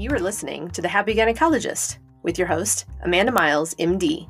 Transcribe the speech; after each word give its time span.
You 0.00 0.10
are 0.12 0.18
listening 0.18 0.70
to 0.70 0.80
The 0.80 0.88
Happy 0.88 1.14
Gynecologist 1.14 1.98
with 2.22 2.38
your 2.38 2.46
host, 2.46 2.86
Amanda 3.04 3.32
Miles, 3.32 3.74
MD. 3.74 4.26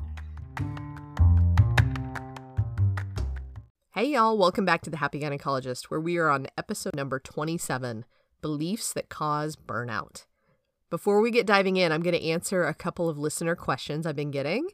Hey, 3.93 4.07
y'all, 4.07 4.37
welcome 4.37 4.65
back 4.65 4.81
to 4.81 4.89
The 4.89 4.97
Happy 4.97 5.21
Gynecologist, 5.21 5.85
where 5.85 6.01
we 6.01 6.17
are 6.17 6.29
on 6.29 6.47
episode 6.57 6.93
number 6.93 7.19
27 7.19 8.03
Beliefs 8.41 8.91
That 8.91 9.07
Cause 9.07 9.55
Burnout. 9.55 10.25
Before 10.89 11.21
we 11.21 11.31
get 11.31 11.47
diving 11.47 11.77
in, 11.77 11.93
I'm 11.93 12.03
going 12.03 12.19
to 12.19 12.29
answer 12.29 12.65
a 12.65 12.73
couple 12.73 13.07
of 13.07 13.17
listener 13.17 13.55
questions 13.55 14.05
I've 14.05 14.13
been 14.13 14.29
getting. 14.29 14.67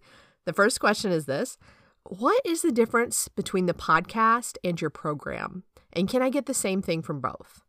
The 0.45 0.53
first 0.53 0.79
question 0.79 1.11
is 1.11 1.27
this 1.27 1.59
What 2.05 2.41
is 2.43 2.63
the 2.63 2.71
difference 2.71 3.27
between 3.27 3.67
the 3.67 3.75
podcast 3.75 4.57
and 4.63 4.81
your 4.81 4.89
program? 4.89 5.61
And 5.93 6.09
can 6.09 6.23
I 6.23 6.31
get 6.31 6.47
the 6.47 6.55
same 6.55 6.81
thing 6.81 7.03
from 7.03 7.21
both? 7.21 7.61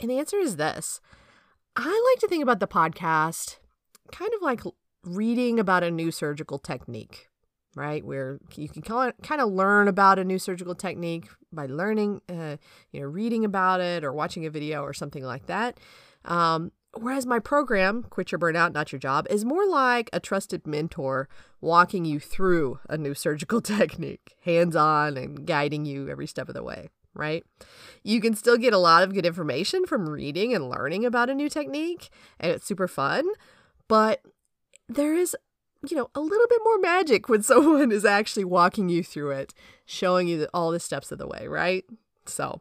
And 0.00 0.10
the 0.10 0.18
answer 0.18 0.38
is 0.38 0.56
this 0.56 1.00
I 1.78 2.10
like 2.12 2.20
to 2.20 2.28
think 2.28 2.42
about 2.42 2.60
the 2.60 2.66
podcast 2.66 3.58
kind 4.10 4.32
of 4.34 4.40
like 4.40 4.62
reading 5.04 5.60
about 5.60 5.82
a 5.82 5.90
new 5.90 6.10
surgical 6.10 6.58
technique, 6.58 7.28
right? 7.74 8.02
Where 8.02 8.38
you 8.54 8.68
can 8.70 8.80
kind 8.80 9.12
of 9.40 9.52
learn 9.52 9.86
about 9.86 10.18
a 10.18 10.24
new 10.24 10.38
surgical 10.38 10.74
technique 10.74 11.28
by 11.52 11.66
learning, 11.66 12.22
uh, 12.30 12.56
you 12.92 13.00
know, 13.00 13.06
reading 13.06 13.44
about 13.44 13.80
it 13.80 14.04
or 14.04 14.12
watching 14.12 14.46
a 14.46 14.50
video 14.50 14.82
or 14.82 14.94
something 14.94 15.22
like 15.22 15.46
that. 15.48 15.78
Um, 16.24 16.72
whereas 16.94 17.26
my 17.26 17.40
program, 17.40 18.04
Quit 18.04 18.32
Your 18.32 18.38
Burnout, 18.38 18.72
Not 18.72 18.90
Your 18.90 18.98
Job, 18.98 19.26
is 19.28 19.44
more 19.44 19.66
like 19.68 20.08
a 20.14 20.20
trusted 20.20 20.66
mentor 20.66 21.28
walking 21.60 22.06
you 22.06 22.20
through 22.20 22.78
a 22.88 22.96
new 22.96 23.12
surgical 23.12 23.60
technique, 23.60 24.34
hands 24.44 24.76
on 24.76 25.18
and 25.18 25.46
guiding 25.46 25.84
you 25.84 26.08
every 26.08 26.26
step 26.26 26.48
of 26.48 26.54
the 26.54 26.64
way 26.64 26.88
right? 27.16 27.44
You 28.02 28.20
can 28.20 28.34
still 28.34 28.56
get 28.56 28.72
a 28.72 28.78
lot 28.78 29.02
of 29.02 29.14
good 29.14 29.26
information 29.26 29.86
from 29.86 30.08
reading 30.08 30.54
and 30.54 30.68
learning 30.68 31.04
about 31.04 31.30
a 31.30 31.34
new 31.34 31.48
technique, 31.48 32.08
and 32.38 32.52
it's 32.52 32.66
super 32.66 32.88
fun. 32.88 33.26
But 33.88 34.22
there 34.88 35.14
is, 35.14 35.36
you 35.88 35.96
know, 35.96 36.10
a 36.14 36.20
little 36.20 36.46
bit 36.48 36.60
more 36.64 36.78
magic 36.78 37.28
when 37.28 37.42
someone 37.42 37.92
is 37.92 38.04
actually 38.04 38.44
walking 38.44 38.88
you 38.88 39.02
through 39.02 39.30
it, 39.30 39.54
showing 39.84 40.28
you 40.28 40.46
all 40.54 40.70
the 40.70 40.80
steps 40.80 41.10
of 41.12 41.18
the 41.18 41.26
way, 41.26 41.46
right? 41.48 41.84
So 42.26 42.60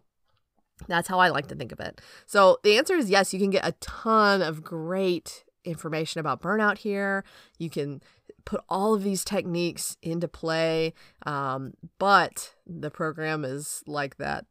that's 0.88 1.08
how 1.08 1.20
I 1.20 1.30
like 1.30 1.48
to 1.48 1.56
think 1.56 1.72
of 1.72 1.80
it. 1.80 2.02
So 2.26 2.60
the 2.64 2.78
answer 2.78 2.96
is 2.96 3.10
yes, 3.10 3.34
you 3.34 3.40
can 3.40 3.50
get 3.50 3.66
a 3.66 3.74
ton 3.74 4.42
of 4.42 4.64
great 4.64 5.44
information 5.64 6.20
about 6.20 6.42
burnout 6.42 6.80
here. 6.80 7.24
You 7.58 7.70
can 7.70 8.02
put 8.46 8.62
all 8.70 8.94
of 8.94 9.04
these 9.04 9.24
techniques 9.24 9.98
into 10.02 10.28
play, 10.28 10.94
um, 11.26 11.74
but 11.98 12.55
the 12.66 12.90
program 12.90 13.46
is 13.46 13.84
like 13.86 14.18
that 14.18 14.46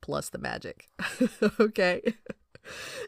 plus 0.00 0.30
the 0.30 0.38
magic. 0.38 0.88
okay. 1.60 2.14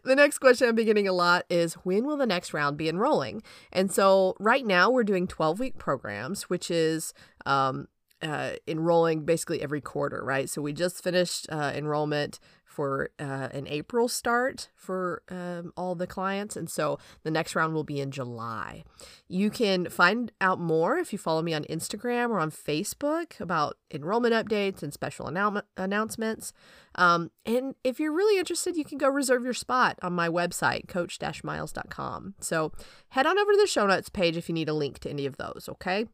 the 0.04 0.16
next 0.16 0.38
question 0.38 0.68
I'm 0.68 0.74
beginning 0.74 1.08
a 1.08 1.12
lot 1.12 1.44
is 1.50 1.74
when 1.74 2.06
will 2.06 2.16
the 2.16 2.26
next 2.26 2.54
round 2.54 2.76
be 2.76 2.88
enrolling? 2.88 3.42
And 3.72 3.90
so 3.90 4.34
right 4.38 4.64
now 4.64 4.90
we're 4.90 5.04
doing 5.04 5.26
12 5.26 5.58
week 5.58 5.78
programs, 5.78 6.44
which 6.44 6.70
is 6.70 7.12
um, 7.46 7.88
uh, 8.22 8.52
enrolling 8.66 9.24
basically 9.24 9.62
every 9.62 9.80
quarter, 9.80 10.22
right? 10.24 10.48
So 10.48 10.62
we 10.62 10.72
just 10.72 11.02
finished 11.02 11.46
uh, 11.50 11.72
enrollment 11.74 12.38
for 12.72 13.10
uh, 13.20 13.48
an 13.52 13.66
April 13.68 14.08
start 14.08 14.70
for 14.74 15.22
um, 15.28 15.72
all 15.76 15.94
the 15.94 16.06
clients. 16.06 16.56
And 16.56 16.70
so 16.70 16.98
the 17.22 17.30
next 17.30 17.54
round 17.54 17.74
will 17.74 17.84
be 17.84 18.00
in 18.00 18.10
July. 18.10 18.84
You 19.28 19.50
can 19.50 19.90
find 19.90 20.32
out 20.40 20.58
more 20.58 20.96
if 20.96 21.12
you 21.12 21.18
follow 21.18 21.42
me 21.42 21.52
on 21.52 21.64
Instagram 21.64 22.30
or 22.30 22.38
on 22.38 22.50
Facebook 22.50 23.38
about 23.38 23.76
enrollment 23.90 24.34
updates 24.34 24.82
and 24.82 24.92
special 24.92 25.26
annou- 25.26 25.62
announcements. 25.76 26.54
Um, 26.94 27.30
and 27.44 27.74
if 27.84 28.00
you're 28.00 28.12
really 28.12 28.38
interested, 28.38 28.76
you 28.76 28.84
can 28.84 28.96
go 28.96 29.08
reserve 29.08 29.44
your 29.44 29.54
spot 29.54 29.98
on 30.02 30.14
my 30.14 30.28
website, 30.28 30.88
coach 30.88 31.18
miles.com. 31.44 32.34
So 32.40 32.72
head 33.10 33.26
on 33.26 33.38
over 33.38 33.52
to 33.52 33.58
the 33.58 33.66
show 33.66 33.86
notes 33.86 34.08
page 34.08 34.36
if 34.36 34.48
you 34.48 34.54
need 34.54 34.68
a 34.70 34.74
link 34.74 34.98
to 35.00 35.10
any 35.10 35.26
of 35.26 35.36
those, 35.36 35.68
okay? 35.72 36.06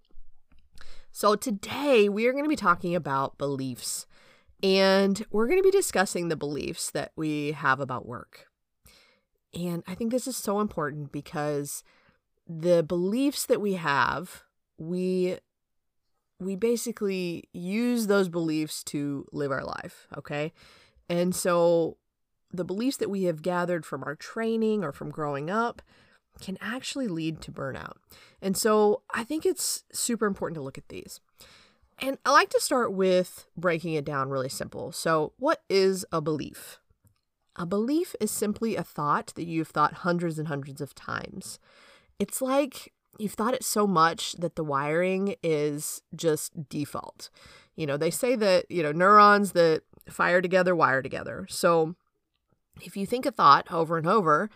So 1.12 1.34
today 1.36 2.08
we 2.08 2.26
are 2.26 2.32
going 2.32 2.44
to 2.44 2.50
be 2.50 2.56
talking 2.56 2.94
about 2.94 3.38
beliefs. 3.38 4.06
And 4.62 5.24
we're 5.30 5.46
going 5.46 5.58
to 5.58 5.62
be 5.62 5.70
discussing 5.70 6.28
the 6.28 6.36
beliefs 6.36 6.91
that 6.91 7.12
we 7.16 7.52
have 7.52 7.80
about 7.80 8.06
work. 8.06 8.46
And 9.54 9.82
I 9.86 9.94
think 9.94 10.10
this 10.10 10.26
is 10.26 10.36
so 10.36 10.60
important 10.60 11.12
because 11.12 11.82
the 12.46 12.82
beliefs 12.82 13.46
that 13.46 13.60
we 13.60 13.74
have, 13.74 14.42
we 14.78 15.38
we 16.41 16.54
basically 16.54 17.48
use 17.52 18.06
those 18.06 18.28
beliefs 18.28 18.84
to 18.84 19.26
live 19.32 19.50
our 19.50 19.64
life, 19.64 20.06
okay? 20.16 20.52
And 21.08 21.34
so 21.34 21.96
the 22.52 22.64
beliefs 22.64 22.96
that 22.98 23.10
we 23.10 23.25
have 23.25 23.42
gathered 23.42 23.84
from 23.84 24.04
our 24.04 24.14
training 24.14 24.84
or 24.84 24.92
from 24.92 25.10
growing 25.10 25.50
up 25.50 25.82
can 26.40 26.56
actually 26.60 27.08
lead 27.08 27.40
to 27.42 27.50
burnout. 27.50 27.94
And 28.40 28.56
so 28.56 29.02
I 29.12 29.25
think 29.25 29.44
it's 29.44 29.82
super 29.92 30.26
important 30.26 30.54
to 30.54 30.62
look 30.62 30.78
at 30.78 30.88
these. 30.88 31.20
And 32.00 32.19
I 32.25 32.31
like 32.31 32.50
to 32.50 32.60
start 32.60 32.92
with 32.92 33.47
breaking 33.56 33.94
it 33.94 34.04
down 34.04 34.31
really 34.31 34.48
simple. 34.48 34.92
So, 34.92 35.32
what 35.38 35.62
is 35.69 36.04
a 36.12 36.20
belief? 36.20 36.78
A 37.56 37.66
belief 37.66 38.14
is 38.20 38.31
simply 38.31 38.76
a 38.76 38.84
thought 38.84 39.32
that 39.34 39.47
you've 39.47 39.69
thought 39.69 39.94
hundreds 39.94 40.38
and 40.38 40.47
hundreds 40.47 40.81
of 40.81 40.94
times. 40.94 41.58
It's 42.19 42.41
like 42.41 42.92
you've 43.19 43.32
thought 43.32 43.54
it 43.54 43.64
so 43.64 43.87
much 43.87 44.34
that 44.34 44.54
the 44.54 44.62
wiring 44.62 45.34
is 45.42 46.03
just 46.14 46.69
default. 46.69 47.31
You 47.75 47.87
know, 47.87 47.97
they 47.97 48.10
say 48.10 48.37
that, 48.37 48.70
you 48.70 48.82
know, 48.82 48.92
neurons 48.92 49.53
that 49.53 49.82
fire 50.08 50.41
together 50.41 50.75
wire 50.75 51.03
together. 51.03 51.47
So, 51.48 51.97
if 52.81 52.97
you 52.97 53.06
think 53.06 53.26
a 53.26 53.32
thought 53.32 53.72
over 53.72 53.98
and 53.98 54.06
over, 54.06 54.50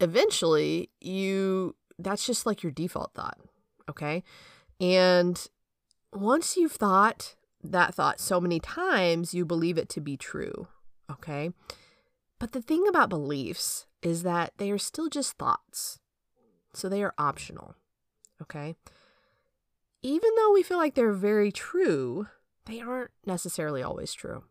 eventually 0.00 0.90
you 1.00 1.74
that's 1.98 2.26
just 2.26 2.46
like 2.46 2.62
your 2.62 2.72
default 2.72 3.14
thought. 3.14 3.38
Okay? 3.88 4.22
And 4.80 5.48
once 6.12 6.56
you've 6.56 6.72
thought 6.72 7.34
that 7.62 7.94
thought 7.94 8.20
so 8.20 8.40
many 8.40 8.60
times, 8.60 9.34
you 9.34 9.44
believe 9.44 9.78
it 9.78 9.88
to 9.90 10.00
be 10.00 10.16
true. 10.16 10.68
Okay. 11.10 11.50
But 12.38 12.52
the 12.52 12.62
thing 12.62 12.86
about 12.88 13.08
beliefs 13.08 13.86
is 14.02 14.22
that 14.22 14.52
they 14.58 14.70
are 14.70 14.78
still 14.78 15.08
just 15.08 15.32
thoughts. 15.38 15.98
So 16.72 16.88
they 16.88 17.02
are 17.02 17.14
optional. 17.18 17.74
Okay. 18.40 18.76
Even 20.02 20.30
though 20.36 20.52
we 20.52 20.62
feel 20.62 20.78
like 20.78 20.94
they're 20.94 21.12
very 21.12 21.50
true, 21.50 22.28
they 22.66 22.80
aren't 22.80 23.10
necessarily 23.26 23.82
always 23.82 24.12
true. 24.12 24.44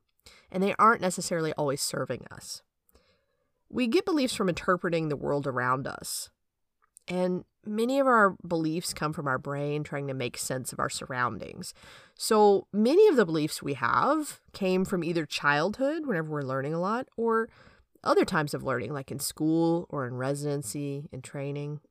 And 0.52 0.62
they 0.62 0.76
aren't 0.78 1.02
necessarily 1.02 1.54
always 1.54 1.82
serving 1.82 2.26
us. 2.30 2.62
We 3.70 3.88
get 3.88 4.06
beliefs 4.06 4.34
from 4.34 4.50
interpreting 4.50 5.08
the 5.08 5.16
world 5.16 5.48
around 5.48 5.88
us. 5.88 6.30
And 7.08 7.46
many 7.68 8.00
of 8.00 8.08
our 8.08 8.36
beliefs 8.48 8.94
come 8.94 9.14
from 9.14 9.28
our 9.28 9.38
brain 9.38 9.84
trying 9.84 10.08
to 10.08 10.14
make 10.14 10.38
sense 10.38 10.74
of 10.74 10.80
our 10.80 10.90
surroundings. 10.90 11.74
So 12.16 12.68
many 12.74 13.08
of 13.08 13.16
the 13.16 13.26
beliefs 13.26 13.62
we 13.62 13.76
have 13.76 14.40
came 14.54 14.86
from 14.86 15.04
either 15.04 15.26
childhood, 15.26 16.06
whenever 16.06 16.30
we're 16.30 16.42
learning 16.42 16.74
a 16.74 16.80
lot, 16.80 17.08
or 17.16 17.50
other 18.04 18.26
times 18.26 18.54
of 18.54 18.64
learning, 18.64 18.94
like 18.94 19.12
in 19.12 19.20
school 19.20 19.86
or 19.90 20.08
in 20.08 20.16
residency 20.16 21.10
and 21.12 21.24
training. 21.24 21.82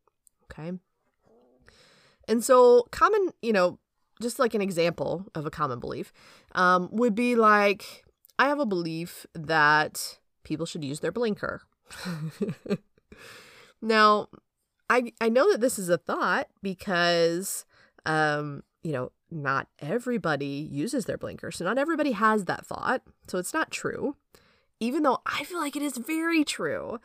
Okay. 0.44 0.72
And 2.28 2.42
so, 2.42 2.86
common, 2.90 3.30
you 3.40 3.52
know, 3.52 3.78
just 4.20 4.38
like 4.38 4.54
an 4.54 4.62
example 4.62 5.26
of 5.34 5.46
a 5.46 5.50
common 5.50 5.78
belief 5.78 6.12
um, 6.52 6.88
would 6.90 7.14
be 7.14 7.36
like, 7.36 8.04
I 8.38 8.48
have 8.48 8.58
a 8.58 8.66
belief 8.66 9.26
that 9.34 10.18
people 10.42 10.66
should 10.66 10.84
use 10.84 11.00
their 11.00 11.12
blinker. 11.12 11.62
now, 13.82 14.28
I 14.88 15.12
I 15.20 15.28
know 15.28 15.50
that 15.50 15.60
this 15.60 15.78
is 15.78 15.88
a 15.88 15.98
thought 15.98 16.48
because 16.62 17.64
um, 18.04 18.62
you 18.82 18.92
know, 18.92 19.10
not 19.30 19.68
everybody 19.80 20.68
uses 20.70 21.06
their 21.06 21.18
blinker. 21.18 21.50
So 21.50 21.64
not 21.64 21.78
everybody 21.78 22.12
has 22.12 22.44
that 22.44 22.64
thought. 22.64 23.02
So 23.26 23.38
it's 23.38 23.52
not 23.52 23.70
true. 23.70 24.16
Even 24.78 25.02
though 25.02 25.18
I 25.26 25.44
feel 25.44 25.58
like 25.58 25.74
it 25.74 25.82
is 25.82 25.96
very 25.96 26.44
true. 26.44 27.00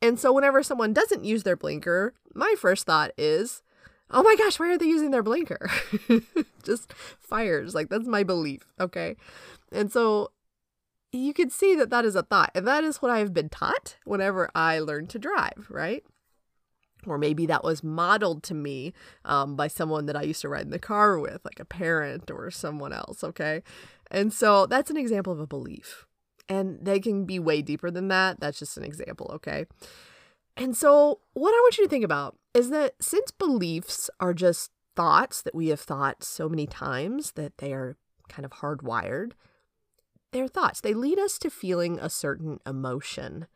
And 0.00 0.18
so 0.18 0.32
whenever 0.32 0.62
someone 0.62 0.92
doesn't 0.92 1.24
use 1.24 1.42
their 1.42 1.56
blinker, 1.56 2.14
my 2.34 2.54
first 2.58 2.86
thought 2.86 3.10
is, 3.18 3.62
"Oh 4.10 4.22
my 4.22 4.36
gosh, 4.36 4.58
why 4.58 4.70
are 4.72 4.78
they 4.78 4.86
using 4.86 5.10
their 5.10 5.22
blinker?" 5.22 5.70
Just 6.62 6.92
fires. 6.92 7.74
Like 7.74 7.88
that's 7.88 8.06
my 8.06 8.22
belief, 8.22 8.62
okay? 8.80 9.16
And 9.72 9.90
so 9.90 10.30
you 11.12 11.32
can 11.32 11.50
see 11.50 11.74
that 11.76 11.90
that 11.90 12.04
is 12.04 12.14
a 12.14 12.22
thought. 12.22 12.50
And 12.54 12.66
that 12.66 12.84
is 12.84 13.02
what 13.02 13.10
I 13.10 13.18
have 13.18 13.34
been 13.34 13.48
taught 13.48 13.96
whenever 14.04 14.50
I 14.54 14.78
learn 14.78 15.06
to 15.08 15.18
drive, 15.18 15.66
right? 15.70 16.04
Or 17.06 17.18
maybe 17.18 17.46
that 17.46 17.64
was 17.64 17.82
modeled 17.82 18.42
to 18.44 18.54
me 18.54 18.92
um, 19.24 19.56
by 19.56 19.68
someone 19.68 20.06
that 20.06 20.16
I 20.16 20.22
used 20.22 20.42
to 20.42 20.48
ride 20.48 20.64
in 20.64 20.70
the 20.70 20.78
car 20.78 21.18
with, 21.18 21.44
like 21.44 21.60
a 21.60 21.64
parent 21.64 22.30
or 22.30 22.50
someone 22.50 22.92
else. 22.92 23.22
Okay. 23.22 23.62
And 24.10 24.32
so 24.32 24.66
that's 24.66 24.90
an 24.90 24.96
example 24.96 25.32
of 25.32 25.40
a 25.40 25.46
belief. 25.46 26.06
And 26.48 26.78
they 26.80 27.00
can 27.00 27.24
be 27.24 27.38
way 27.38 27.62
deeper 27.62 27.90
than 27.90 28.08
that. 28.08 28.40
That's 28.40 28.58
just 28.58 28.76
an 28.76 28.84
example. 28.84 29.30
Okay. 29.34 29.66
And 30.56 30.76
so, 30.76 31.20
what 31.34 31.50
I 31.50 31.60
want 31.60 31.76
you 31.76 31.84
to 31.84 31.90
think 31.90 32.04
about 32.04 32.36
is 32.54 32.70
that 32.70 32.94
since 33.00 33.30
beliefs 33.30 34.08
are 34.20 34.32
just 34.32 34.70
thoughts 34.94 35.42
that 35.42 35.54
we 35.54 35.68
have 35.68 35.80
thought 35.80 36.24
so 36.24 36.48
many 36.48 36.66
times 36.66 37.32
that 37.32 37.58
they 37.58 37.72
are 37.72 37.96
kind 38.28 38.44
of 38.44 38.52
hardwired, 38.52 39.32
they're 40.32 40.48
thoughts. 40.48 40.80
They 40.80 40.94
lead 40.94 41.18
us 41.18 41.38
to 41.40 41.50
feeling 41.50 41.98
a 41.98 42.08
certain 42.08 42.60
emotion. 42.64 43.46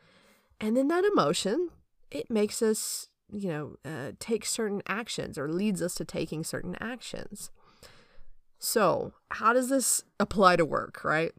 And 0.60 0.76
then 0.76 0.88
that 0.88 1.04
emotion 1.04 1.70
it 2.10 2.30
makes 2.30 2.60
us, 2.62 3.08
you 3.32 3.48
know, 3.48 3.76
uh, 3.84 4.12
take 4.18 4.44
certain 4.44 4.82
actions 4.86 5.38
or 5.38 5.48
leads 5.48 5.82
us 5.82 5.94
to 5.96 6.04
taking 6.04 6.44
certain 6.44 6.76
actions. 6.80 7.50
So, 8.58 9.14
how 9.30 9.52
does 9.52 9.68
this 9.70 10.04
apply 10.18 10.56
to 10.56 10.64
work, 10.64 11.02
right? 11.02 11.32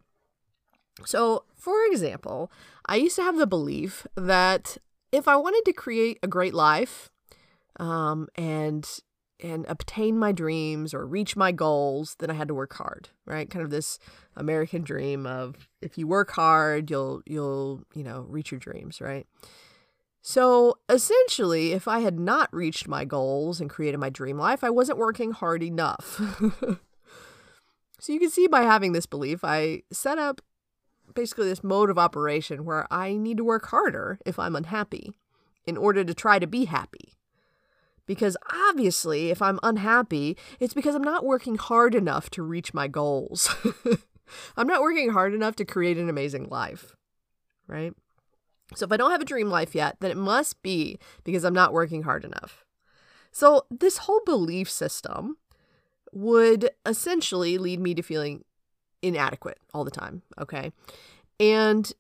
So, 1.06 1.46
for 1.56 1.86
example, 1.86 2.52
I 2.86 2.96
used 2.96 3.16
to 3.18 3.24
have 3.24 3.38
the 3.38 3.48
belief 3.48 4.08
that 4.16 4.78
if 5.12 5.28
I 5.28 5.36
wanted 5.36 5.64
to 5.66 5.74
create 5.74 6.18
a 6.24 6.28
great 6.28 6.54
life 6.54 7.12
um, 7.80 8.28
and 8.36 8.88
and 9.44 9.66
obtain 9.68 10.20
my 10.20 10.32
dreams 10.32 10.94
or 10.94 11.06
reach 11.06 11.36
my 11.36 11.52
goals, 11.52 12.16
then 12.20 12.30
I 12.30 12.34
had 12.34 12.48
to 12.48 12.54
work 12.54 12.74
hard, 12.76 13.10
right? 13.26 13.50
Kind 13.50 13.64
of 13.64 13.72
this 13.72 13.98
American 14.36 14.84
dream 14.84 15.26
of 15.26 15.68
if 15.82 15.98
you 15.98 16.08
work 16.08 16.32
hard, 16.32 16.90
you'll 16.90 17.22
you'll, 17.26 17.84
you 17.94 18.04
know, 18.04 18.22
reach 18.30 18.52
your 18.52 18.60
dreams, 18.60 19.02
right? 19.02 19.26
So, 20.24 20.78
essentially, 20.88 21.74
if 21.74 21.88
I 21.88 22.00
had 22.00 22.20
not 22.20 22.54
reached 22.54 22.88
my 22.88 23.06
goals 23.06 23.60
and 23.60 23.70
created 23.70 23.98
my 23.98 24.10
dream 24.10 24.38
life, 24.38 24.64
I 24.64 24.70
wasn't 24.70 25.00
working 25.00 25.32
hard 25.32 25.64
enough. 25.64 26.22
so, 28.00 28.14
you 28.14 28.20
can 28.20 28.30
see 28.30 28.46
by 28.48 28.62
having 28.62 28.92
this 28.92 29.08
belief, 29.08 29.44
I 29.44 29.82
set 29.92 30.20
up 30.20 30.42
basically 31.16 31.48
this 31.48 31.64
mode 31.64 31.90
of 31.90 31.98
operation 31.98 32.66
where 32.66 32.88
I 32.92 33.16
need 33.16 33.38
to 33.38 33.44
work 33.44 33.68
harder 33.68 34.20
if 34.24 34.38
I'm 34.38 34.56
unhappy 34.56 35.14
in 35.66 35.76
order 35.76 36.04
to 36.04 36.14
try 36.14 36.38
to 36.38 36.48
be 36.48 36.66
happy. 36.66 37.18
Because 38.06 38.38
obviously, 38.70 39.32
if 39.32 39.42
I'm 39.42 39.60
unhappy, 39.64 40.38
it's 40.60 40.74
because 40.74 40.96
I'm 40.96 41.04
not 41.04 41.26
working 41.26 41.58
hard 41.58 41.96
enough 41.96 42.30
to 42.32 42.44
reach 42.44 42.74
my 42.74 42.88
goals. 42.88 43.56
I'm 44.58 44.68
not 44.68 44.82
working 44.82 45.10
hard 45.12 45.34
enough 45.34 45.56
to 45.58 45.66
create 45.66 45.98
an 45.98 46.10
amazing 46.10 46.48
life, 46.50 46.96
right? 47.68 47.94
So 48.76 48.86
if 48.86 48.92
I 48.92 48.98
don't 48.98 49.12
have 49.12 49.22
a 49.22 49.26
dream 49.26 49.50
life 49.50 49.76
yet, 49.76 49.98
then 50.00 50.12
it 50.12 50.18
must 50.18 50.62
be 50.64 50.98
because 51.24 51.44
I'm 51.44 51.54
not 51.54 51.74
working 51.74 52.04
hard 52.04 52.24
enough. 52.24 52.64
So 53.32 53.66
this 53.70 54.00
whole 54.00 54.22
belief 54.26 54.70
system 54.70 55.38
would 56.12 56.70
essentially 56.86 57.58
lead 57.58 57.80
me 57.80 57.94
to 57.96 58.02
feeling 58.02 58.44
inadequate 59.02 59.58
all 59.74 59.84
the 59.84 59.92
time, 59.92 60.22
okay? 60.40 60.72
And 61.40 61.92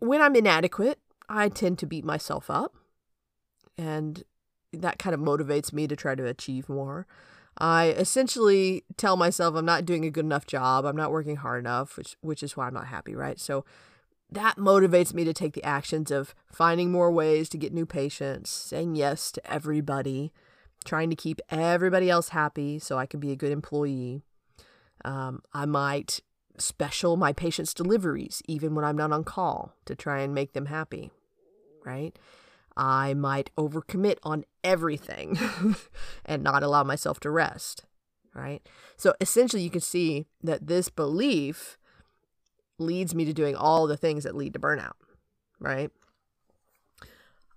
when 0.00 0.20
I'm 0.20 0.34
inadequate, 0.34 0.98
I 1.28 1.48
tend 1.48 1.78
to 1.78 1.86
beat 1.86 2.04
myself 2.04 2.50
up. 2.50 2.74
And 3.76 4.24
that 4.72 4.98
kind 4.98 5.14
of 5.14 5.20
motivates 5.20 5.72
me 5.72 5.86
to 5.86 5.96
try 5.96 6.14
to 6.14 6.26
achieve 6.26 6.68
more. 6.68 7.06
I 7.58 7.88
essentially 7.90 8.84
tell 8.96 9.16
myself 9.16 9.54
I'm 9.54 9.64
not 9.64 9.84
doing 9.84 10.04
a 10.04 10.10
good 10.10 10.24
enough 10.24 10.46
job, 10.46 10.84
I'm 10.84 10.96
not 10.96 11.10
working 11.10 11.36
hard 11.36 11.58
enough, 11.58 11.96
which 11.96 12.16
which 12.20 12.42
is 12.42 12.56
why 12.56 12.66
I'm 12.66 12.74
not 12.74 12.86
happy, 12.86 13.14
right? 13.14 13.38
So 13.38 13.64
that 14.30 14.56
motivates 14.56 15.14
me 15.14 15.24
to 15.24 15.32
take 15.32 15.54
the 15.54 15.64
actions 15.64 16.10
of 16.10 16.34
finding 16.52 16.92
more 16.92 17.10
ways 17.10 17.48
to 17.48 17.58
get 17.58 17.72
new 17.72 17.86
patients, 17.86 18.50
saying 18.50 18.94
yes 18.94 19.32
to 19.32 19.50
everybody, 19.50 20.32
trying 20.84 21.10
to 21.10 21.16
keep 21.16 21.40
everybody 21.50 22.10
else 22.10 22.30
happy 22.30 22.78
so 22.78 22.98
I 22.98 23.06
can 23.06 23.20
be 23.20 23.32
a 23.32 23.36
good 23.36 23.52
employee. 23.52 24.22
Um, 25.04 25.42
I 25.54 25.64
might 25.64 26.20
special 26.58 27.16
my 27.16 27.32
patients' 27.32 27.72
deliveries 27.72 28.42
even 28.46 28.74
when 28.74 28.84
I'm 28.84 28.96
not 28.96 29.12
on 29.12 29.24
call 29.24 29.74
to 29.86 29.94
try 29.94 30.20
and 30.20 30.34
make 30.34 30.52
them 30.52 30.66
happy, 30.66 31.10
right? 31.84 32.18
I 32.76 33.14
might 33.14 33.50
overcommit 33.56 34.18
on 34.22 34.44
everything 34.62 35.38
and 36.24 36.42
not 36.42 36.62
allow 36.62 36.84
myself 36.84 37.18
to 37.20 37.30
rest, 37.30 37.84
right? 38.34 38.60
So 38.96 39.14
essentially, 39.20 39.62
you 39.62 39.70
can 39.70 39.80
see 39.80 40.26
that 40.42 40.66
this 40.66 40.88
belief 40.88 41.78
leads 42.78 43.14
me 43.14 43.24
to 43.24 43.32
doing 43.32 43.56
all 43.56 43.86
the 43.86 43.96
things 43.96 44.24
that 44.24 44.36
lead 44.36 44.52
to 44.52 44.58
burnout, 44.58 44.92
right? 45.58 45.90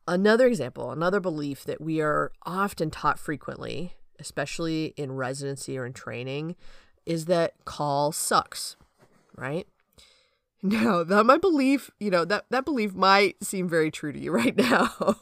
Another 0.07 0.47
example, 0.47 0.91
another 0.91 1.19
belief 1.19 1.63
that 1.63 1.79
we 1.79 2.01
are 2.01 2.31
often 2.45 2.89
taught 2.89 3.19
frequently, 3.19 3.94
especially 4.19 4.94
in 4.97 5.12
residency 5.13 5.77
or 5.77 5.85
in 5.85 5.94
training, 5.94 6.56
is 7.06 7.25
that 7.25 7.53
call 7.65 8.12
sucks, 8.12 8.75
right? 9.35 9.68
Now, 10.63 11.03
that 11.03 11.25
my 11.25 11.38
belief, 11.38 11.89
you 12.00 12.12
know, 12.12 12.24
that, 12.24 12.45
that 12.51 12.65
belief 12.65 12.94
might 12.94 13.44
seem 13.44 13.67
very 13.67 13.89
true 13.89 14.13
to 14.13 14.19
you 14.19 14.31
right 14.35 14.56
now. 14.56 15.15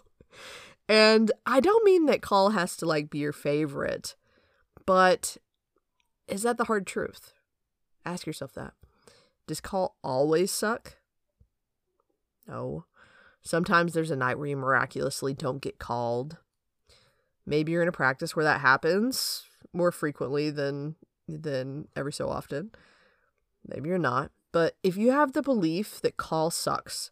and 0.89 1.31
I 1.45 1.61
don't 1.61 1.85
mean 1.85 2.07
that 2.07 2.21
call 2.21 2.49
has 2.49 2.75
to 2.77 2.85
like 2.85 3.09
be 3.09 3.19
your 3.19 3.31
favorite, 3.31 4.17
but 4.85 5.37
is 6.27 6.41
that 6.41 6.57
the 6.57 6.65
hard 6.65 6.85
truth? 6.85 7.31
Ask 8.05 8.27
yourself 8.27 8.53
that. 8.55 8.73
Does 9.49 9.61
call 9.61 9.95
always 10.03 10.51
suck? 10.51 10.97
No. 12.47 12.85
Sometimes 13.41 13.93
there's 13.93 14.11
a 14.11 14.15
night 14.15 14.37
where 14.37 14.45
you 14.45 14.55
miraculously 14.55 15.33
don't 15.33 15.59
get 15.59 15.79
called. 15.79 16.37
Maybe 17.47 17.71
you're 17.71 17.81
in 17.81 17.87
a 17.87 17.91
practice 17.91 18.35
where 18.35 18.45
that 18.45 18.61
happens 18.61 19.47
more 19.73 19.91
frequently 19.91 20.51
than 20.51 20.97
than 21.27 21.87
every 21.95 22.13
so 22.13 22.29
often. 22.29 22.69
Maybe 23.67 23.89
you're 23.89 23.97
not. 23.97 24.29
But 24.51 24.75
if 24.83 24.95
you 24.95 25.09
have 25.09 25.33
the 25.33 25.41
belief 25.41 25.99
that 26.01 26.15
call 26.15 26.51
sucks, 26.51 27.09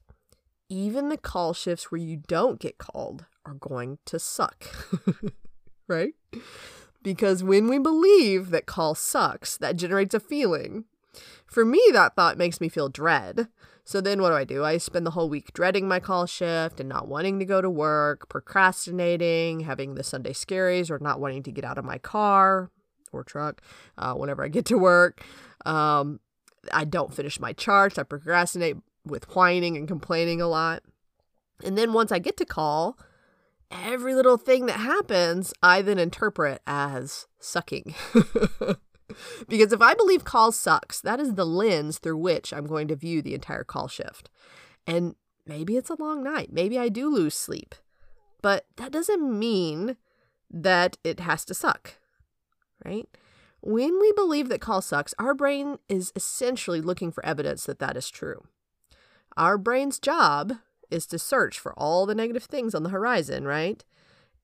even 0.70 1.10
the 1.10 1.18
call 1.18 1.54
shifts 1.54 1.92
where 1.92 2.00
you 2.00 2.18
don't 2.18 2.60
get 2.60 2.78
called 2.78 3.26
are 3.48 3.56
going 3.56 3.98
to 4.06 4.20
suck. 4.20 4.64
right? 5.88 6.14
Because 7.02 7.44
when 7.44 7.68
we 7.68 7.80
believe 7.80 8.52
that 8.52 8.68
call 8.68 8.94
sucks, 8.94 9.58
that 9.58 9.76
generates 9.76 10.14
a 10.14 10.20
feeling 10.20 10.86
for 11.46 11.66
me, 11.66 11.82
that 11.94 12.16
thought 12.16 12.38
makes 12.38 12.62
me 12.62 12.70
feel 12.70 12.90
dread. 12.90 13.48
So 13.84 14.02
then 14.02 14.22
what 14.22 14.30
do 14.30 14.36
I 14.36 14.44
do? 14.44 14.66
I 14.66 14.78
spend 14.80 15.06
the 15.06 15.12
whole 15.12 15.30
week 15.30 15.54
dreading 15.54 15.88
my 15.88 16.02
call 16.02 16.26
shift 16.26 16.82
and 16.82 16.90
not 16.90 17.08
wanting 17.08 17.40
to 17.40 17.46
go 17.46 17.62
to 17.62 17.70
work, 17.70 18.28
procrastinating, 18.28 19.62
having 19.62 19.96
the 19.96 20.04
Sunday 20.04 20.34
scaries, 20.34 20.92
or 20.92 21.00
not 21.00 21.22
wanting 21.22 21.42
to 21.44 21.52
get 21.52 21.64
out 21.64 21.78
of 21.78 21.86
my 21.86 21.98
car 21.98 22.70
or 23.14 23.24
truck 23.24 23.62
uh, 23.98 24.14
whenever 24.14 24.44
I 24.44 24.50
get 24.50 24.66
to 24.66 24.78
work. 24.78 25.24
Um, 25.66 26.20
I 26.74 26.84
don't 26.84 27.14
finish 27.14 27.40
my 27.40 27.54
charts. 27.54 27.98
I 27.98 28.04
procrastinate 28.04 28.76
with 29.06 29.34
whining 29.34 29.78
and 29.78 29.88
complaining 29.88 30.42
a 30.42 30.48
lot. 30.48 30.84
And 31.64 31.78
then 31.78 31.94
once 31.94 32.12
I 32.12 32.20
get 32.20 32.36
to 32.38 32.46
call, 32.46 32.98
every 33.72 34.14
little 34.14 34.38
thing 34.38 34.66
that 34.66 34.80
happens, 34.80 35.54
I 35.64 35.82
then 35.82 35.98
interpret 35.98 36.62
as 36.68 37.28
sucking. 37.40 37.96
because 39.48 39.72
if 39.72 39.82
I 39.82 39.94
believe 39.94 40.24
call 40.24 40.52
sucks, 40.52 41.02
that 41.02 41.20
is 41.20 41.36
the 41.36 41.46
lens 41.46 41.98
through 41.98 42.18
which 42.18 42.54
I'm 42.54 42.66
going 42.66 42.88
to 42.90 42.96
view 42.96 43.22
the 43.22 43.34
entire 43.34 43.64
call 43.64 43.88
shift. 43.88 44.30
And 44.86 45.16
maybe 45.46 45.78
it's 45.78 45.90
a 45.90 46.02
long 46.02 46.24
night. 46.24 46.52
Maybe 46.52 46.78
I 46.78 46.90
do 46.90 47.10
lose 47.10 47.36
sleep. 47.36 47.76
But 48.42 48.66
that 48.78 48.92
doesn't 48.92 49.38
mean 49.38 49.98
that 50.50 50.98
it 51.04 51.20
has 51.20 51.44
to 51.46 51.54
suck, 51.54 51.96
right? 52.86 53.08
When 53.62 54.00
we 54.00 54.12
believe 54.14 54.50
that 54.50 54.62
call 54.62 54.82
sucks, 54.82 55.14
our 55.20 55.34
brain 55.34 55.80
is 55.90 56.14
essentially 56.16 56.80
looking 56.80 57.12
for 57.12 57.26
evidence 57.26 57.66
that 57.66 57.80
that 57.80 57.98
is 57.98 58.10
true. 58.10 58.46
Our 59.36 59.58
brain's 59.58 60.00
job 60.00 60.54
is 60.90 61.06
to 61.08 61.20
search 61.20 61.60
for 61.60 61.74
all 61.78 62.06
the 62.06 62.16
negative 62.16 62.44
things 62.44 62.74
on 62.74 62.84
the 62.84 62.90
horizon, 62.90 63.46
right? 63.46 63.84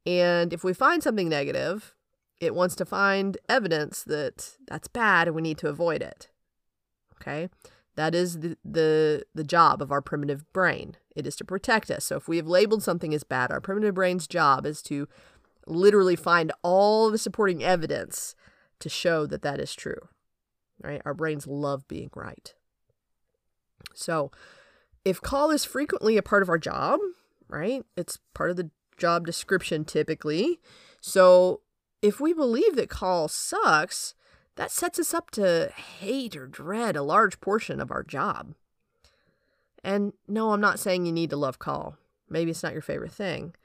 And 0.06 0.52
if 0.52 0.64
we 0.64 0.74
find 0.74 1.02
something 1.02 1.30
negative, 1.30 1.96
it 2.44 2.56
wants 2.56 2.76
to 2.76 2.86
find 2.86 3.38
evidence 3.48 4.04
that 4.04 4.58
that's 4.68 4.88
bad 4.88 5.28
and 5.28 5.36
we 5.36 5.42
need 5.42 5.58
to 5.60 5.70
avoid 5.70 6.02
it. 6.02 6.30
Okay? 7.16 7.50
That 7.96 8.16
is 8.16 8.40
the, 8.40 8.58
the, 8.66 9.24
the 9.36 9.44
job 9.44 9.82
of 9.82 9.92
our 9.92 10.02
primitive 10.02 10.52
brain. 10.52 10.98
It 11.16 11.28
is 11.28 11.36
to 11.38 11.46
protect 11.46 11.92
us. 11.92 12.06
So 12.06 12.18
if 12.18 12.28
we 12.28 12.38
have 12.38 12.48
labeled 12.48 12.84
something 12.84 13.14
as 13.14 13.24
bad, 13.24 13.52
our 13.52 13.62
primitive 13.62 13.96
brain's 13.96 14.28
job 14.28 14.66
is 14.66 14.82
to 14.84 15.08
literally 15.68 16.16
find 16.16 16.52
all 16.64 17.12
the 17.12 17.18
supporting 17.18 17.64
evidence 17.64 18.36
to 18.80 18.90
show 18.90 19.26
that 19.28 19.44
that 19.44 19.60
is 19.60 19.74
true. 19.76 20.10
Right? 20.84 21.02
Our 21.06 21.14
brains 21.14 21.48
love 21.48 21.88
being 21.88 22.10
right. 22.16 22.54
So 23.94 24.32
if 25.06 25.22
call 25.22 25.52
is 25.52 25.64
frequently 25.64 26.18
a 26.18 26.24
part 26.24 26.44
of 26.44 26.50
our 26.50 26.58
job, 26.58 27.00
right? 27.48 27.86
It's 27.96 28.20
part 28.34 28.50
of 28.50 28.58
the 28.58 28.72
job 28.98 29.26
description 29.26 29.86
typically. 29.86 30.60
So 31.02 31.62
if 32.04 32.20
we 32.20 32.34
believe 32.34 32.76
that 32.76 32.90
call 32.90 33.30
sucks, 33.30 34.14
that 34.58 34.70
sets 34.70 35.00
us 35.00 35.14
up 35.14 35.32
to 35.32 35.72
hate 36.00 36.36
or 36.36 36.46
dread 36.46 36.98
a 36.98 37.02
large 37.02 37.40
portion 37.40 37.80
of 37.80 37.92
our 37.92 38.04
job. 38.04 38.54
And 39.86 40.12
no, 40.28 40.52
I'm 40.52 40.62
not 40.62 40.80
saying 40.80 41.06
you 41.06 41.14
need 41.14 41.30
to 41.30 41.38
love 41.38 41.60
call. 41.60 41.96
Maybe 42.30 42.52
it's 42.52 42.62
not 42.62 42.74
your 42.74 42.82
favorite 42.82 43.14
thing. 43.14 43.56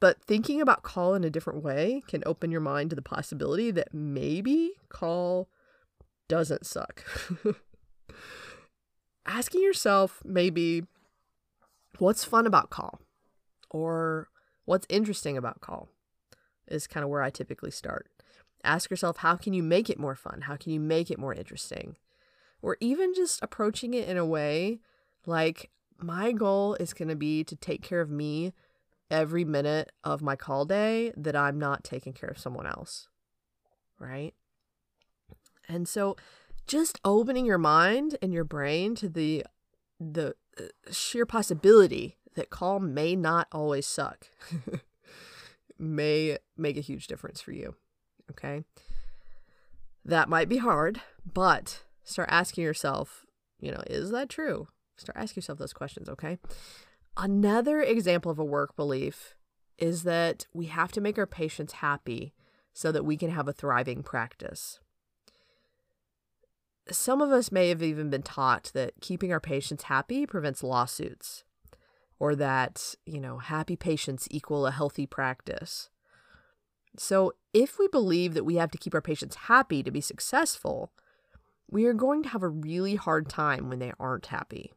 But 0.00 0.20
thinking 0.22 0.62
about 0.62 0.82
call 0.82 1.14
in 1.14 1.24
a 1.24 1.30
different 1.30 1.62
way 1.62 2.02
can 2.08 2.22
open 2.24 2.50
your 2.50 2.62
mind 2.62 2.90
to 2.90 2.96
the 2.96 3.02
possibility 3.02 3.70
that 3.72 3.92
maybe 3.92 4.72
call 4.88 5.48
doesn't 6.26 6.64
suck. 6.66 7.04
Asking 9.26 9.62
yourself 9.62 10.22
maybe 10.24 10.84
what's 11.98 12.24
fun 12.24 12.46
about 12.46 12.70
call 12.70 13.00
or 13.70 14.28
what's 14.64 14.86
interesting 14.88 15.36
about 15.36 15.60
call 15.60 15.88
is 16.68 16.86
kind 16.86 17.04
of 17.04 17.10
where 17.10 17.22
I 17.22 17.30
typically 17.30 17.70
start. 17.70 18.08
Ask 18.62 18.90
yourself, 18.90 19.18
how 19.18 19.36
can 19.36 19.52
you 19.52 19.62
make 19.62 19.90
it 19.90 19.98
more 19.98 20.14
fun? 20.14 20.42
How 20.42 20.56
can 20.56 20.72
you 20.72 20.80
make 20.80 21.10
it 21.10 21.18
more 21.18 21.34
interesting? 21.34 21.96
Or 22.62 22.76
even 22.80 23.14
just 23.14 23.42
approaching 23.42 23.92
it 23.94 24.08
in 24.08 24.16
a 24.16 24.24
way 24.24 24.80
like, 25.26 25.70
my 25.98 26.32
goal 26.32 26.74
is 26.74 26.92
going 26.92 27.08
to 27.08 27.16
be 27.16 27.44
to 27.44 27.56
take 27.56 27.82
care 27.82 28.00
of 28.00 28.10
me 28.10 28.52
every 29.10 29.44
minute 29.44 29.92
of 30.02 30.22
my 30.22 30.36
call 30.36 30.64
day 30.64 31.12
that 31.16 31.36
I'm 31.36 31.58
not 31.58 31.84
taking 31.84 32.12
care 32.12 32.28
of 32.28 32.38
someone 32.38 32.66
else. 32.66 33.08
Right? 33.98 34.34
And 35.68 35.88
so 35.88 36.16
just 36.66 37.00
opening 37.04 37.46
your 37.46 37.58
mind 37.58 38.16
and 38.22 38.32
your 38.32 38.44
brain 38.44 38.94
to 38.96 39.08
the 39.08 39.44
the 40.00 40.34
uh, 40.58 40.64
sheer 40.90 41.24
possibility 41.24 42.18
that 42.34 42.50
call 42.50 42.80
may 42.80 43.14
not 43.14 43.46
always 43.52 43.86
suck 43.86 44.26
may 45.84 46.38
make 46.56 46.76
a 46.76 46.80
huge 46.82 47.06
difference 47.06 47.40
for 47.40 47.52
you. 47.52 47.74
Okay? 48.30 48.64
That 50.04 50.28
might 50.28 50.48
be 50.48 50.58
hard, 50.58 51.00
but 51.30 51.82
start 52.02 52.28
asking 52.30 52.64
yourself, 52.64 53.24
you 53.60 53.70
know, 53.70 53.82
is 53.86 54.10
that 54.10 54.28
true? 54.28 54.68
Start 54.96 55.16
asking 55.16 55.40
yourself 55.40 55.58
those 55.58 55.72
questions, 55.72 56.08
okay? 56.08 56.38
Another 57.16 57.80
example 57.80 58.30
of 58.30 58.38
a 58.38 58.44
work 58.44 58.76
belief 58.76 59.34
is 59.78 60.02
that 60.02 60.46
we 60.52 60.66
have 60.66 60.92
to 60.92 61.00
make 61.00 61.18
our 61.18 61.26
patients 61.26 61.74
happy 61.74 62.32
so 62.72 62.92
that 62.92 63.04
we 63.04 63.16
can 63.16 63.30
have 63.30 63.48
a 63.48 63.52
thriving 63.52 64.02
practice. 64.02 64.80
Some 66.90 67.22
of 67.22 67.30
us 67.30 67.50
may 67.50 67.70
have 67.70 67.82
even 67.82 68.10
been 68.10 68.22
taught 68.22 68.70
that 68.74 69.00
keeping 69.00 69.32
our 69.32 69.40
patients 69.40 69.84
happy 69.84 70.26
prevents 70.26 70.62
lawsuits, 70.62 71.44
or 72.24 72.34
that, 72.34 72.94
you 73.04 73.20
know, 73.20 73.36
happy 73.36 73.76
patients 73.76 74.26
equal 74.30 74.66
a 74.66 74.70
healthy 74.70 75.04
practice. 75.04 75.90
So, 76.96 77.34
if 77.52 77.78
we 77.78 77.86
believe 77.86 78.32
that 78.32 78.44
we 78.44 78.54
have 78.54 78.70
to 78.70 78.78
keep 78.78 78.94
our 78.94 79.02
patients 79.02 79.36
happy 79.36 79.82
to 79.82 79.90
be 79.90 80.00
successful, 80.00 80.90
we 81.70 81.84
are 81.84 81.92
going 81.92 82.22
to 82.22 82.30
have 82.30 82.42
a 82.42 82.48
really 82.48 82.94
hard 82.94 83.28
time 83.28 83.68
when 83.68 83.78
they 83.78 83.92
aren't 84.00 84.24
happy. 84.26 84.72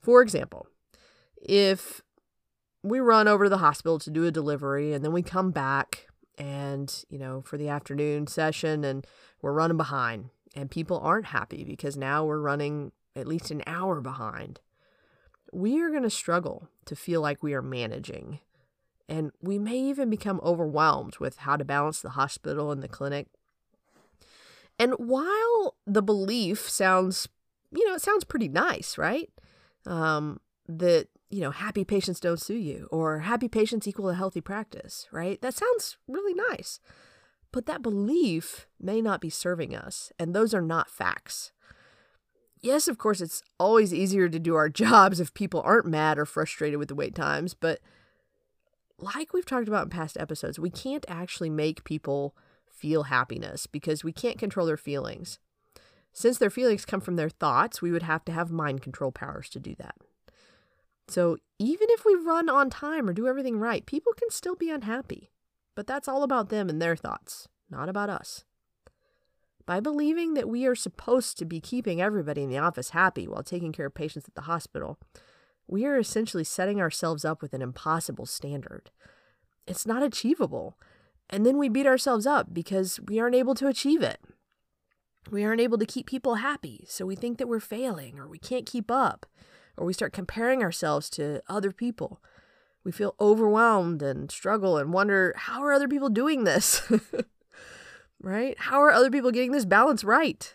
For 0.00 0.22
example, 0.22 0.66
if 1.42 2.00
we 2.82 3.00
run 3.00 3.28
over 3.28 3.44
to 3.44 3.50
the 3.50 3.58
hospital 3.58 3.98
to 3.98 4.10
do 4.10 4.24
a 4.24 4.30
delivery 4.30 4.94
and 4.94 5.04
then 5.04 5.12
we 5.12 5.22
come 5.22 5.50
back 5.50 6.06
and, 6.38 7.04
you 7.10 7.18
know, 7.18 7.42
for 7.42 7.58
the 7.58 7.68
afternoon 7.68 8.26
session 8.26 8.82
and 8.82 9.06
we're 9.42 9.52
running 9.52 9.76
behind 9.76 10.30
and 10.56 10.70
people 10.70 11.00
aren't 11.00 11.26
happy 11.26 11.64
because 11.64 11.98
now 11.98 12.24
we're 12.24 12.40
running 12.40 12.92
at 13.14 13.28
least 13.28 13.50
an 13.50 13.62
hour 13.66 14.00
behind, 14.00 14.60
we 15.52 15.80
are 15.80 15.90
going 15.90 16.02
to 16.02 16.10
struggle 16.10 16.68
to 16.86 16.96
feel 16.96 17.20
like 17.20 17.42
we 17.42 17.54
are 17.54 17.62
managing. 17.62 18.40
And 19.08 19.32
we 19.42 19.58
may 19.58 19.78
even 19.78 20.08
become 20.08 20.40
overwhelmed 20.42 21.18
with 21.18 21.38
how 21.38 21.56
to 21.56 21.64
balance 21.64 22.00
the 22.00 22.10
hospital 22.10 22.70
and 22.70 22.82
the 22.82 22.88
clinic. 22.88 23.26
And 24.78 24.92
while 24.94 25.76
the 25.86 26.02
belief 26.02 26.68
sounds, 26.68 27.28
you 27.72 27.86
know, 27.88 27.94
it 27.94 28.02
sounds 28.02 28.24
pretty 28.24 28.48
nice, 28.48 28.96
right? 28.96 29.28
Um, 29.86 30.40
that 30.68 31.08
you 31.30 31.40
know, 31.40 31.52
happy 31.52 31.84
patients 31.84 32.20
don't 32.20 32.40
sue 32.40 32.56
you 32.56 32.88
or 32.90 33.20
happy 33.20 33.48
patients 33.48 33.86
equal 33.86 34.10
a 34.10 34.14
healthy 34.14 34.40
practice, 34.40 35.06
right? 35.12 35.40
That 35.40 35.54
sounds 35.54 35.96
really 36.08 36.34
nice. 36.50 36.80
But 37.52 37.66
that 37.66 37.82
belief 37.82 38.66
may 38.80 39.00
not 39.00 39.20
be 39.20 39.30
serving 39.30 39.74
us, 39.74 40.12
and 40.18 40.34
those 40.34 40.52
are 40.54 40.62
not 40.62 40.90
facts. 40.90 41.52
Yes, 42.60 42.88
of 42.88 42.98
course, 42.98 43.20
it's 43.20 43.42
always 43.58 43.94
easier 43.94 44.28
to 44.28 44.38
do 44.38 44.54
our 44.54 44.68
jobs 44.84 45.20
if 45.20 45.34
people 45.34 45.62
aren't 45.62 45.86
mad 45.86 46.18
or 46.18 46.26
frustrated 46.26 46.78
with 46.78 46.88
the 46.88 46.94
wait 46.94 47.14
times, 47.14 47.54
but 47.54 47.80
like 48.98 49.32
we've 49.32 49.46
talked 49.46 49.68
about 49.68 49.84
in 49.84 49.90
past 49.90 50.18
episodes, 50.18 50.58
we 50.58 50.70
can't 50.70 51.06
actually 51.08 51.50
make 51.50 51.84
people 51.84 52.36
feel 52.70 53.04
happiness 53.04 53.66
because 53.66 54.04
we 54.04 54.12
can't 54.12 54.38
control 54.38 54.66
their 54.66 54.76
feelings. 54.76 55.38
Since 56.12 56.38
their 56.38 56.50
feelings 56.50 56.84
come 56.84 57.00
from 57.00 57.16
their 57.16 57.28
thoughts, 57.28 57.80
we 57.80 57.92
would 57.92 58.02
have 58.02 58.24
to 58.26 58.32
have 58.32 58.50
mind 58.50 58.82
control 58.82 59.12
powers 59.12 59.48
to 59.50 59.60
do 59.60 59.74
that. 59.76 59.96
So 61.08 61.38
even 61.58 61.88
if 61.90 62.04
we 62.04 62.14
run 62.14 62.48
on 62.48 62.70
time 62.70 63.08
or 63.08 63.12
do 63.12 63.26
everything 63.26 63.58
right, 63.58 63.86
people 63.86 64.12
can 64.12 64.30
still 64.30 64.54
be 64.54 64.70
unhappy. 64.70 65.30
But 65.74 65.86
that's 65.86 66.08
all 66.08 66.22
about 66.22 66.48
them 66.48 66.68
and 66.68 66.80
their 66.80 66.96
thoughts, 66.96 67.48
not 67.70 67.88
about 67.88 68.10
us. 68.10 68.44
By 69.66 69.80
believing 69.80 70.34
that 70.34 70.48
we 70.48 70.66
are 70.66 70.74
supposed 70.74 71.38
to 71.38 71.44
be 71.44 71.60
keeping 71.60 72.00
everybody 72.00 72.42
in 72.42 72.50
the 72.50 72.58
office 72.58 72.90
happy 72.90 73.28
while 73.28 73.42
taking 73.42 73.72
care 73.72 73.86
of 73.86 73.94
patients 73.94 74.26
at 74.28 74.34
the 74.34 74.42
hospital, 74.42 74.98
we 75.66 75.86
are 75.86 75.98
essentially 75.98 76.44
setting 76.44 76.80
ourselves 76.80 77.24
up 77.24 77.42
with 77.42 77.52
an 77.52 77.62
impossible 77.62 78.26
standard. 78.26 78.90
It's 79.66 79.86
not 79.86 80.02
achievable. 80.02 80.76
And 81.28 81.46
then 81.46 81.58
we 81.58 81.68
beat 81.68 81.86
ourselves 81.86 82.26
up 82.26 82.52
because 82.52 82.98
we 83.06 83.20
aren't 83.20 83.36
able 83.36 83.54
to 83.54 83.68
achieve 83.68 84.02
it. 84.02 84.18
We 85.30 85.44
aren't 85.44 85.60
able 85.60 85.78
to 85.78 85.86
keep 85.86 86.06
people 86.06 86.36
happy, 86.36 86.84
so 86.88 87.06
we 87.06 87.14
think 87.14 87.38
that 87.38 87.46
we're 87.46 87.60
failing 87.60 88.18
or 88.18 88.26
we 88.26 88.38
can't 88.38 88.66
keep 88.66 88.90
up 88.90 89.26
or 89.76 89.86
we 89.86 89.92
start 89.92 90.12
comparing 90.12 90.62
ourselves 90.62 91.08
to 91.10 91.42
other 91.48 91.70
people. 91.70 92.20
We 92.82 92.90
feel 92.90 93.14
overwhelmed 93.20 94.02
and 94.02 94.30
struggle 94.30 94.76
and 94.78 94.92
wonder 94.92 95.34
how 95.36 95.62
are 95.62 95.72
other 95.72 95.88
people 95.88 96.08
doing 96.08 96.44
this? 96.44 96.82
right? 98.20 98.56
How 98.58 98.80
are 98.80 98.92
other 98.92 99.10
people 99.10 99.30
getting 99.30 99.52
this 99.52 99.64
balance 99.64 100.04
right? 100.04 100.54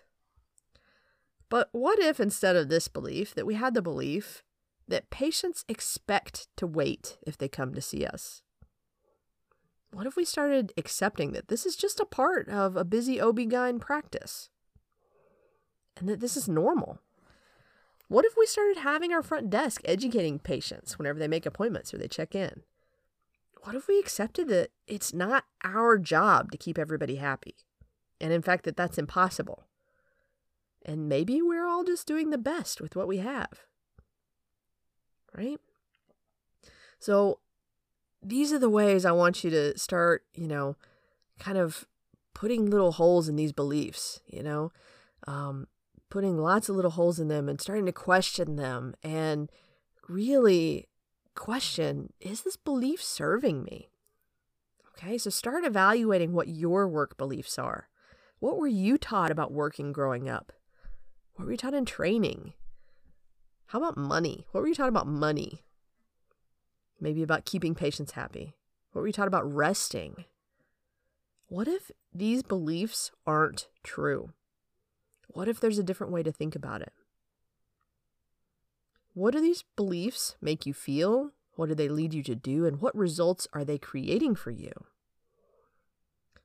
But 1.49 1.69
what 1.71 1.99
if 1.99 2.19
instead 2.19 2.55
of 2.55 2.69
this 2.69 2.87
belief 2.87 3.33
that 3.35 3.45
we 3.45 3.55
had 3.55 3.73
the 3.73 3.81
belief 3.81 4.43
that 4.87 5.09
patients 5.09 5.65
expect 5.67 6.47
to 6.57 6.67
wait 6.67 7.17
if 7.25 7.37
they 7.37 7.47
come 7.47 7.73
to 7.73 7.81
see 7.81 8.05
us? 8.05 8.41
What 9.91 10.05
if 10.05 10.15
we 10.15 10.25
started 10.25 10.73
accepting 10.77 11.31
that 11.31 11.47
this 11.47 11.65
is 11.65 11.75
just 11.75 11.99
a 11.99 12.05
part 12.05 12.49
of 12.49 12.75
a 12.75 12.83
busy 12.83 13.21
OB-GYN 13.21 13.79
practice? 13.79 14.49
And 15.97 16.09
that 16.09 16.19
this 16.19 16.35
is 16.35 16.49
normal? 16.49 16.99
What 18.07 18.25
if 18.25 18.33
we 18.37 18.45
started 18.45 18.77
having 18.77 19.13
our 19.13 19.23
front 19.23 19.49
desk 19.49 19.81
educating 19.85 20.37
patients 20.37 20.97
whenever 20.99 21.17
they 21.17 21.27
make 21.27 21.45
appointments 21.45 21.93
or 21.93 21.97
they 21.97 22.07
check 22.07 22.35
in? 22.35 22.63
What 23.65 23.75
if 23.75 23.87
we 23.87 23.97
accepted 23.97 24.47
that 24.49 24.69
it's 24.85 25.11
not 25.11 25.45
our 25.63 25.97
job 25.97 26.51
to 26.51 26.57
keep 26.57 26.77
everybody 26.77 27.15
happy? 27.15 27.55
And 28.21 28.31
in 28.31 28.43
fact, 28.43 28.63
that 28.65 28.77
that's 28.77 28.99
impossible. 28.99 29.65
And 30.85 31.09
maybe 31.09 31.41
we're 31.41 31.65
all 31.65 31.83
just 31.83 32.05
doing 32.05 32.29
the 32.29 32.37
best 32.37 32.79
with 32.79 32.95
what 32.95 33.07
we 33.07 33.17
have. 33.17 33.65
Right? 35.35 35.59
So, 36.99 37.39
these 38.21 38.53
are 38.53 38.59
the 38.59 38.69
ways 38.69 39.03
I 39.03 39.11
want 39.11 39.43
you 39.43 39.49
to 39.49 39.77
start, 39.79 40.23
you 40.35 40.47
know, 40.47 40.77
kind 41.39 41.57
of 41.57 41.87
putting 42.35 42.69
little 42.69 42.91
holes 42.91 43.27
in 43.27 43.35
these 43.35 43.51
beliefs, 43.51 44.21
you 44.27 44.43
know. 44.43 44.71
Um, 45.27 45.67
putting 46.11 46.37
lots 46.37 46.69
of 46.69 46.75
little 46.75 46.91
holes 46.91 47.19
in 47.19 47.29
them 47.29 47.49
and 47.49 47.59
starting 47.59 47.87
to 47.87 47.91
question 47.91 48.57
them 48.57 48.93
and 49.03 49.51
really 50.07 50.87
question 51.35 52.11
is 52.19 52.41
this 52.41 52.55
belief 52.55 53.03
serving 53.03 53.63
me? 53.63 53.89
Okay, 54.97 55.17
so 55.17 55.29
start 55.29 55.65
evaluating 55.65 56.33
what 56.33 56.47
your 56.47 56.87
work 56.87 57.17
beliefs 57.17 57.59
are. 57.59 57.89
What 58.39 58.57
were 58.57 58.67
you 58.67 58.97
taught 58.97 59.31
about 59.31 59.51
working 59.51 59.91
growing 59.91 60.29
up? 60.29 60.53
What 61.35 61.45
were 61.45 61.51
you 61.51 61.57
taught 61.57 61.73
in 61.73 61.85
training? 61.85 62.53
How 63.67 63.79
about 63.79 63.97
money? 63.97 64.45
What 64.51 64.61
were 64.61 64.67
you 64.67 64.75
taught 64.75 64.89
about 64.89 65.07
money? 65.07 65.63
Maybe 66.99 67.23
about 67.23 67.45
keeping 67.45 67.75
patients 67.75 68.13
happy. 68.13 68.55
What 68.91 69.01
were 69.01 69.07
you 69.07 69.13
taught 69.13 69.27
about 69.27 69.51
resting? 69.51 70.25
What 71.47 71.67
if 71.67 71.91
these 72.13 72.41
beliefs 72.41 73.11
aren't 73.27 73.67
true? 73.83 74.31
What 75.27 75.47
if 75.47 75.59
there's 75.59 75.77
a 75.77 75.83
different 75.83 76.13
way 76.13 76.23
to 76.23 76.31
think 76.31 76.55
about 76.55 76.81
it? 76.81 76.93
What 79.15 79.31
do 79.31 79.39
these 79.39 79.63
beliefs 79.77 80.35
make 80.41 80.65
you 80.65 80.73
feel? 80.73 81.31
What 81.55 81.69
do 81.69 81.75
they 81.75 81.87
lead 81.87 82.13
you 82.13 82.21
to 82.23 82.35
do? 82.35 82.65
And 82.65 82.81
what 82.81 82.93
results 82.95 83.47
are 83.53 83.63
they 83.63 83.77
creating 83.77 84.35
for 84.35 84.51
you? 84.51 84.73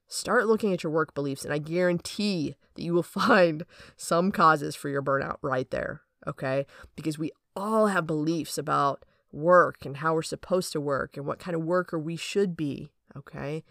Start 0.07 0.47
looking 0.47 0.73
at 0.73 0.85
your 0.85 0.93
work 0.93 1.13
beliefs, 1.13 1.45
and 1.45 1.53
I 1.53 1.59
guarantee 1.59 2.55
that 2.75 2.83
you 2.83 2.95
will 2.95 3.03
find 3.27 3.65
some 3.97 4.31
causes 4.31 4.77
for 4.77 4.89
your 4.89 5.03
burnout 5.03 5.39
right 5.43 5.69
there. 5.71 6.03
Okay? 6.29 6.65
Because 6.95 7.19
we 7.19 7.33
all 7.57 7.89
have 7.89 8.07
beliefs 8.07 8.57
about 8.57 9.05
work 9.33 9.85
and 9.85 9.97
how 9.97 10.15
we're 10.15 10.23
supposed 10.23 10.71
to 10.73 10.81
work 10.81 11.17
and 11.17 11.27
what 11.27 11.41
kind 11.41 11.57
of 11.57 11.65
worker 11.65 11.99
we 11.99 12.15
should 12.15 12.57
be. 12.57 12.93
Okay? 13.17 13.65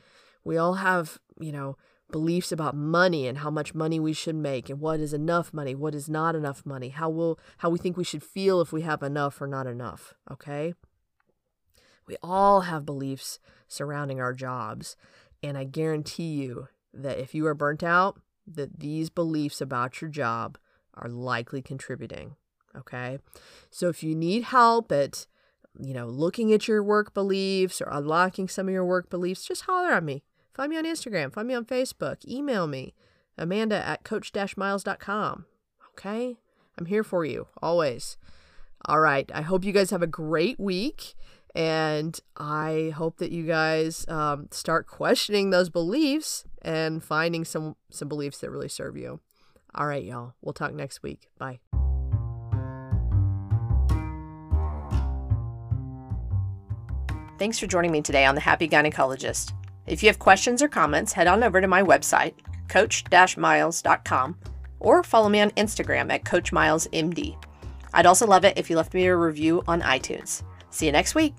We 0.44 0.58
all 0.58 0.74
have, 0.74 1.20
you 1.39 1.53
know, 1.53 1.77
beliefs 2.12 2.51
about 2.51 2.75
money 2.75 3.28
and 3.28 3.39
how 3.39 3.50
much 3.50 3.74
money 3.74 4.00
we 4.00 4.13
should 4.13 4.36
make 4.36 4.70
and 4.70 4.80
what 4.80 5.00
is 5.00 5.13
enough 5.13 5.54
money, 5.54 5.75
what 5.75 5.96
is 5.96 6.10
not 6.10 6.36
enough 6.36 6.66
money, 6.66 6.89
how 6.89 7.10
will 7.10 7.39
how 7.60 7.70
we 7.70 7.78
think 7.78 7.98
we 7.98 8.04
should 8.04 8.24
feel 8.24 8.62
if 8.62 8.72
we 8.72 8.82
have 8.82 9.04
enough 9.04 9.42
or 9.42 9.48
not 9.48 9.68
enough, 9.68 10.13
okay? 10.32 10.74
We 12.08 12.18
all 12.24 12.62
have 12.62 12.86
beliefs 12.86 13.39
surrounding 13.68 14.20
our 14.20 14.34
jobs, 14.34 14.96
and 15.44 15.58
I 15.58 15.63
guarantee 15.63 16.34
you 16.34 16.70
that 16.94 17.20
if 17.20 17.36
you 17.36 17.46
are 17.46 17.54
burnt 17.54 17.84
out, 17.84 18.20
that 18.48 18.80
these 18.80 19.12
beliefs 19.12 19.62
about 19.62 20.01
your 20.01 20.10
job 20.10 20.58
are 20.96 21.10
likely 21.10 21.62
contributing, 21.62 22.36
okay? 22.75 23.20
So 23.70 23.89
if 23.89 24.04
you 24.04 24.16
need 24.16 24.46
help 24.46 24.92
at 24.92 25.28
you 25.80 25.94
know, 25.94 26.08
looking 26.08 26.51
at 26.51 26.68
your 26.68 26.84
work 26.84 27.13
beliefs 27.13 27.82
or 27.82 27.88
unlocking 27.92 28.48
some 28.48 28.68
of 28.68 28.74
your 28.74 28.86
work 28.86 29.10
beliefs, 29.10 29.46
just 29.46 29.62
holler 29.63 29.92
at 29.92 30.04
me. 30.04 30.24
Find 30.53 30.70
me 30.70 30.77
on 30.77 30.86
Instagram, 30.86 31.34
find 31.34 31.48
me 31.48 31.53
on 31.53 31.65
Facebook, 31.65 32.25
email 32.27 32.68
me, 32.68 32.94
amanda 33.38 33.86
at 33.86 34.03
coach-miles.com. 34.03 35.46
Okay? 35.91 36.38
I'm 36.77 36.86
here 36.86 37.03
for 37.03 37.25
you, 37.25 37.48
always. 37.62 38.18
All 38.86 39.00
right. 39.00 39.29
I 39.34 39.41
hope 39.41 39.65
you 39.65 39.74
guys 39.74 39.91
have 39.91 40.01
a 40.01 40.08
great 40.08 40.60
week. 40.60 41.13
And 41.56 42.20
I 42.38 42.94
hope 42.96 43.18
that 43.18 43.32
you 43.32 43.46
guys 43.46 44.08
um, 44.08 44.48
start 44.51 44.88
questioning 44.88 45.50
those 45.50 45.70
beliefs 45.70 46.46
and 46.62 47.03
finding 47.03 47.44
some 47.44 47.75
some 47.89 48.08
beliefs 48.08 48.38
that 48.39 48.51
really 48.51 48.70
serve 48.70 48.96
you. 48.98 49.20
All 49.74 49.88
right, 49.88 50.03
y'all. 50.03 50.34
We'll 50.41 50.53
talk 50.53 50.74
next 50.74 51.01
week. 51.01 51.29
Bye. 51.38 51.60
Thanks 57.39 57.58
for 57.58 57.68
joining 57.68 57.91
me 57.91 58.01
today 58.01 58.25
on 58.25 58.36
The 58.36 58.41
Happy 58.41 58.68
Gynecologist. 58.68 59.53
If 59.89 60.03
you 60.03 60.08
have 60.08 60.19
questions 60.19 60.62
or 60.62 60.67
comments, 60.67 61.13
head 61.13 61.27
on 61.27 61.43
over 61.43 61.60
to 61.60 61.67
my 61.67 61.81
website, 61.81 62.36
coach-miles.com, 62.67 64.38
or 64.79 65.03
follow 65.03 65.29
me 65.29 65.41
on 65.41 65.50
Instagram 65.51 66.12
at 66.12 66.24
CoachMilesMD. 66.24 67.36
I'd 67.93 68.05
also 68.05 68.27
love 68.27 68.46
it 68.46 68.58
if 68.58 68.69
you 68.69 68.75
left 68.75 68.93
me 68.93 69.08
a 69.08 69.15
review 69.15 69.63
on 69.67 69.81
iTunes. 69.81 70.43
See 70.69 70.86
you 70.86 70.91
next 70.91 71.15
week. 71.15 71.34